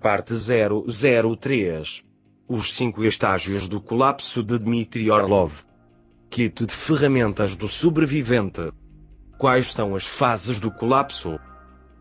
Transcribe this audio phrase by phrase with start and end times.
[0.00, 2.04] Parte 003
[2.48, 5.64] Os cinco estágios do colapso de Dmitry Orlov.
[6.30, 8.70] Kit de ferramentas do sobrevivente.
[9.36, 11.40] Quais são as fases do colapso?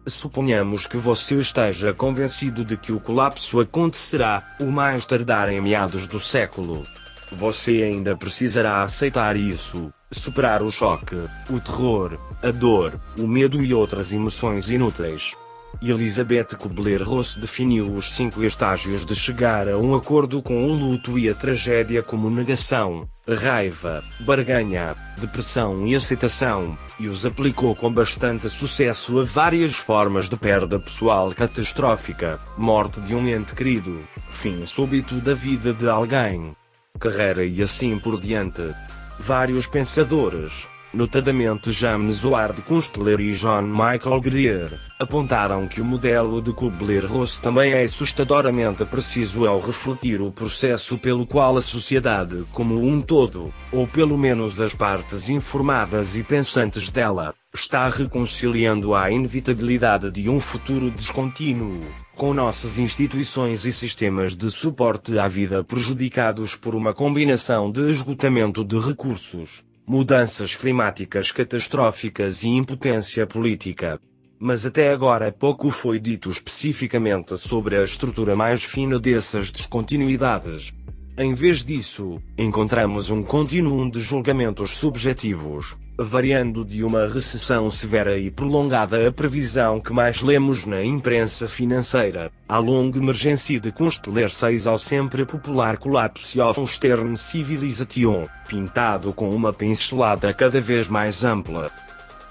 [0.05, 6.05] Suponhamos que você esteja convencido de que o colapso acontecerá, o mais tardar em meados
[6.05, 6.85] do século.
[7.31, 11.15] Você ainda precisará aceitar isso, superar o choque,
[11.49, 15.33] o terror, a dor, o medo e outras emoções inúteis.
[15.81, 21.29] Elizabeth Kubler-Ross definiu os cinco estágios de chegar a um acordo com o luto e
[21.29, 29.19] a tragédia como negação, raiva, barganha, depressão e aceitação, e os aplicou com bastante sucesso
[29.19, 35.33] a várias formas de perda pessoal catastrófica, morte de um ente querido, fim súbito da
[35.33, 36.55] vida de alguém,
[36.99, 38.73] carreira e assim por diante.
[39.19, 46.51] Vários pensadores, notadamente James Ward Kunstler e John Michael Greer, apontaram que o modelo de
[46.53, 53.01] Kubler-Ross também é assustadoramente preciso ao refletir o processo pelo qual a sociedade como um
[53.01, 60.29] todo, ou pelo menos as partes informadas e pensantes dela, está reconciliando a inevitabilidade de
[60.29, 61.81] um futuro descontínuo,
[62.15, 68.63] com nossas instituições e sistemas de suporte à vida prejudicados por uma combinação de esgotamento
[68.63, 73.97] de recursos, mudanças climáticas catastróficas e impotência política.
[74.37, 80.73] Mas até agora pouco foi dito especificamente sobre a estrutura mais fina dessas descontinuidades.
[81.19, 88.29] Em vez disso, encontramos um contínuo de julgamentos subjetivos, variando de uma recessão severa e
[88.29, 94.67] prolongada a previsão que mais lemos na imprensa financeira, à longa emergência de Consteller 6
[94.67, 101.71] ao sempre popular Collapse of Western Civilization, pintado com uma pincelada cada vez mais ampla.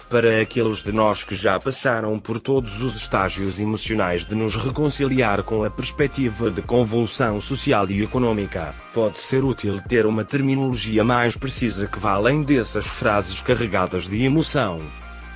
[0.09, 5.43] Para aqueles de nós que já passaram por todos os estágios emocionais de nos reconciliar
[5.43, 11.37] com a perspectiva de convulsão social e econômica, pode ser útil ter uma terminologia mais
[11.37, 14.81] precisa que vá além dessas frases carregadas de emoção.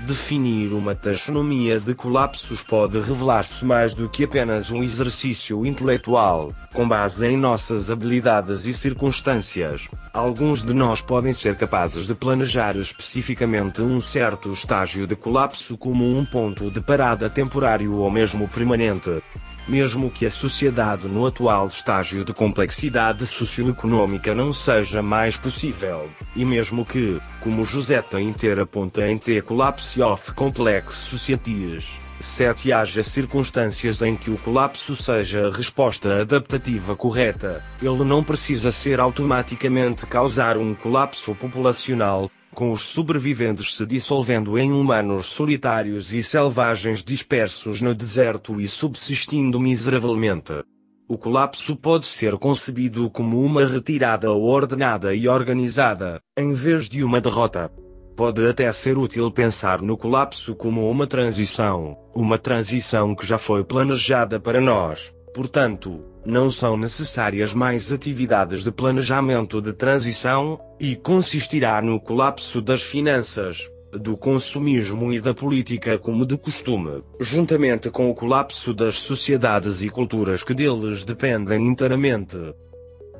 [0.06, 6.88] Definir uma taxonomia de colapsos pode revelar-se mais do que apenas um exercício intelectual, com
[6.88, 9.89] base em nossas habilidades e circunstâncias.
[10.12, 16.19] Alguns de nós podem ser capazes de planejar especificamente um certo estágio de colapso como
[16.19, 19.22] um ponto de parada temporário ou mesmo permanente
[19.71, 26.45] mesmo que a sociedade no atual estágio de complexidade socioeconômica não seja mais possível, e
[26.45, 34.03] mesmo que, como José Tainter aponta em The Collapse of Complex Societies, 7 haja circunstâncias
[34.03, 40.59] em que o colapso seja a resposta adaptativa correta, ele não precisa ser automaticamente causar
[40.59, 47.94] um colapso populacional, com os sobreviventes se dissolvendo em humanos solitários e selvagens dispersos no
[47.94, 50.62] deserto e subsistindo miseravelmente.
[51.09, 57.21] O colapso pode ser concebido como uma retirada ordenada e organizada, em vez de uma
[57.21, 57.71] derrota.
[58.16, 63.65] Pode até ser útil pensar no colapso como uma transição, uma transição que já foi
[63.65, 71.83] planejada para nós, portanto, não são necessárias mais atividades de planejamento de transição, e consistirá
[71.83, 73.59] no colapso das finanças,
[73.93, 79.91] do consumismo e da política como de costume, juntamente com o colapso das sociedades e
[79.91, 82.37] culturas que deles dependem inteiramente.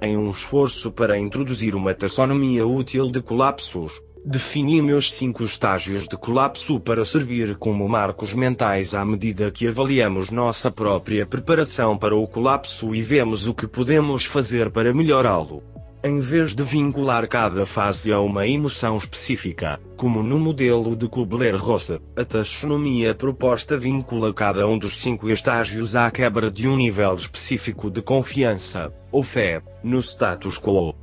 [0.00, 6.14] Em um esforço para introduzir uma taxonomia útil de colapsos, Defini meus cinco estágios de
[6.14, 12.26] colapso para servir como marcos mentais à medida que avaliamos nossa própria preparação para o
[12.26, 15.62] colapso e vemos o que podemos fazer para melhorá-lo.
[16.04, 21.92] Em vez de vincular cada fase a uma emoção específica, como no modelo de Kubler-Ross,
[22.14, 27.91] a taxonomia proposta vincula cada um dos cinco estágios à quebra de um nível específico
[27.91, 30.94] de confiança, ou fé, no status quo.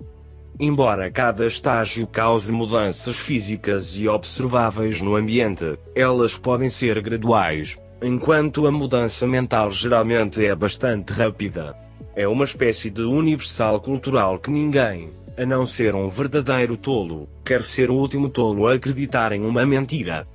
[0.60, 8.66] Embora cada estágio cause mudanças físicas e observáveis no ambiente, elas podem ser graduais, enquanto
[8.66, 11.78] a mudança mental geralmente é bastante rápida.
[12.16, 17.62] É uma espécie de universal cultural que ninguém, a não ser um verdadeiro tolo, quer
[17.62, 20.28] ser o último tolo a acreditar em uma mentira.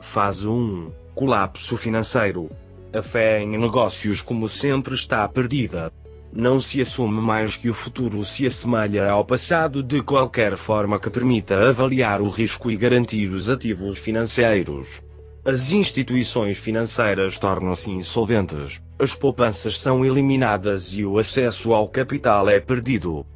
[0.00, 2.50] Fase 1 Colapso financeiro.
[2.92, 5.92] A fé em negócios, como sempre, está perdida
[6.32, 11.10] não se assume mais que o futuro se assemelha ao passado de qualquer forma que
[11.10, 15.02] permita avaliar o risco e garantir os ativos financeiros.
[15.44, 22.60] As instituições financeiras tornam-se insolventes, as poupanças são eliminadas e o acesso ao capital é
[22.60, 23.26] perdido.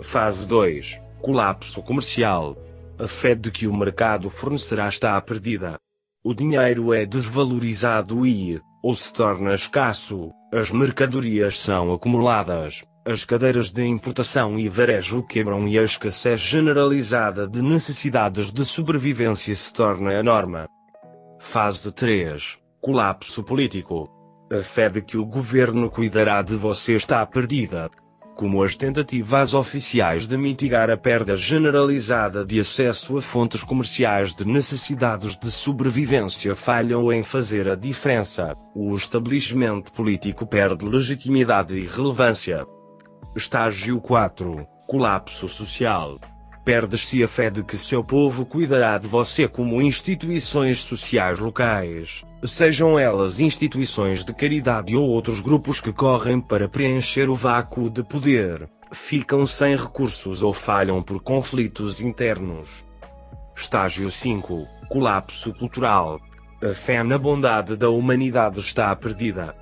[0.00, 2.56] Fase 2 Colapso comercial.
[2.98, 5.78] A fé de que o mercado fornecerá está perdida.
[6.22, 13.70] O dinheiro é desvalorizado e, ou se torna escasso, as mercadorias são acumuladas, as cadeiras
[13.70, 20.18] de importação e varejo quebram e a escassez generalizada de necessidades de sobrevivência se torna
[20.18, 20.66] a norma.
[21.38, 24.08] Fase 3 Colapso político.
[24.52, 27.90] A fé de que o governo cuidará de você está perdida.
[28.38, 34.46] Como as tentativas oficiais de mitigar a perda generalizada de acesso a fontes comerciais de
[34.46, 42.64] necessidades de sobrevivência falham em fazer a diferença, o estabelecimento político perde legitimidade e relevância.
[43.34, 46.20] Estágio 4 Colapso social.
[46.68, 52.98] Perde-se a fé de que seu povo cuidará de você como instituições sociais locais, sejam
[52.98, 58.68] elas instituições de caridade ou outros grupos que correm para preencher o vácuo de poder,
[58.92, 62.84] ficam sem recursos ou falham por conflitos internos.
[63.56, 66.20] Estágio 5 Colapso cultural.
[66.62, 69.56] A fé na bondade da humanidade está perdida.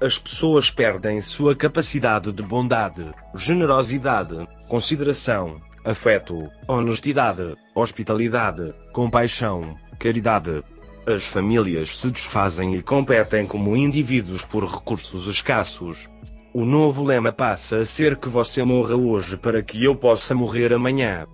[0.00, 3.04] As pessoas perdem sua capacidade de bondade,
[3.34, 10.62] generosidade, consideração, afeto, honestidade, hospitalidade, compaixão, caridade.
[11.06, 16.08] As famílias se desfazem e competem como indivíduos por recursos escassos.
[16.52, 20.72] O novo lema passa a ser que você morra hoje para que eu possa morrer
[20.72, 21.26] amanhã.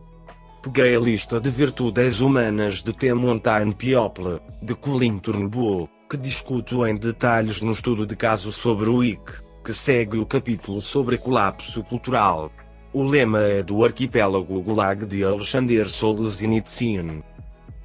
[0.62, 3.12] Peguei a lista de virtudes humanas de T.
[3.12, 9.02] Montaigne Piople, de Colin Turnbull, que discuto em detalhes no estudo de caso sobre o
[9.02, 12.50] IC, que segue o capítulo sobre colapso cultural.
[12.94, 17.24] O lema é do arquipélago Gulag de Alexander Solzhenitsyn.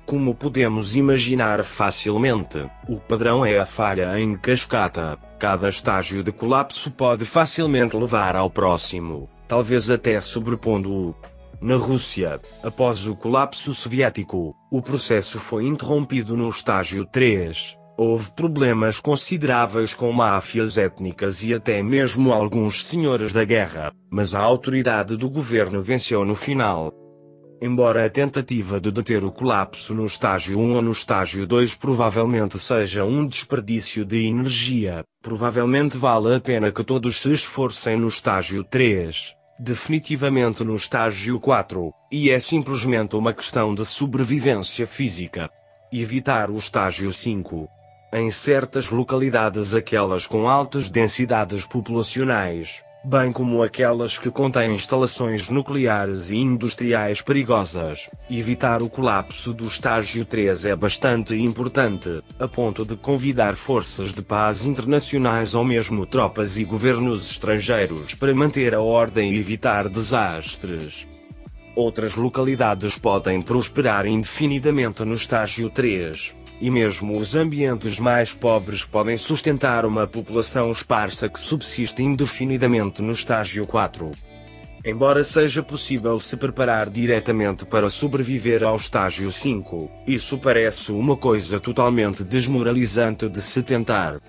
[0.06, 5.18] Como podemos imaginar facilmente, o padrão é a falha em cascata.
[5.40, 11.16] Cada estágio de colapso pode facilmente levar ao próximo, talvez até sobrepondo-o.
[11.60, 17.79] Na Rússia, após o colapso soviético, o processo foi interrompido no estágio 3.
[18.02, 24.40] Houve problemas consideráveis com máfias étnicas e até mesmo alguns senhores da guerra, mas a
[24.40, 26.94] autoridade do governo venceu no final.
[27.62, 32.58] Embora a tentativa de deter o colapso no estágio 1 ou no estágio 2 provavelmente
[32.58, 38.64] seja um desperdício de energia, provavelmente vale a pena que todos se esforcem no estágio
[38.64, 45.50] 3, definitivamente no estágio 4, e é simplesmente uma questão de sobrevivência física.
[45.92, 47.68] Evitar o estágio 5
[48.12, 56.32] em certas localidades aquelas com altas densidades populacionais, bem como aquelas que contêm instalações nucleares
[56.32, 58.10] e industriais perigosas.
[58.30, 64.22] Evitar o colapso do estágio 3 é bastante importante, a ponto de convidar forças de
[64.22, 71.08] paz internacionais ou mesmo tropas e governos estrangeiros para manter a ordem e evitar desastres.
[71.76, 79.18] Outras localidades podem prosperar indefinidamente no estágio 3, e mesmo os ambientes mais pobres podem
[79.18, 84.12] sustentar uma população esparsa que subsiste indefinidamente no estágio 4.
[84.86, 91.60] Embora seja possível se preparar diretamente para sobreviver ao estágio 5, isso parece uma coisa
[91.60, 94.20] totalmente desmoralizante de se tentar.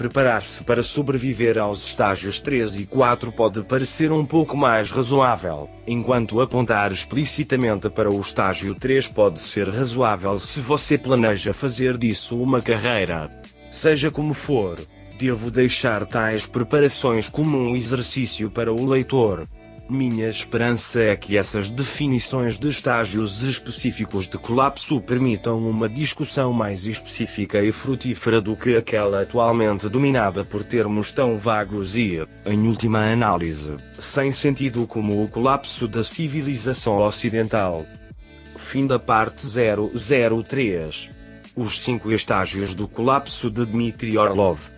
[0.00, 6.40] Preparar-se para sobreviver aos estágios 3 e 4 pode parecer um pouco mais razoável, enquanto
[6.40, 12.62] apontar explicitamente para o estágio 3 pode ser razoável se você planeja fazer disso uma
[12.62, 13.30] carreira.
[13.70, 14.80] Seja como for,
[15.18, 19.46] devo deixar tais preparações como um exercício para o leitor.
[19.90, 26.86] Minha esperança é que essas definições de estágios específicos de colapso permitam uma discussão mais
[26.86, 33.10] específica e frutífera do que aquela atualmente dominada por termos tão vagos e, em última
[33.10, 37.84] análise, sem sentido como o colapso da civilização ocidental.
[38.56, 41.10] Fim da parte 003
[41.56, 44.70] Os cinco estágios do colapso de Dmitry Orlov